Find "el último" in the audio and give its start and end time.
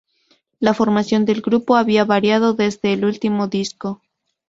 2.93-3.45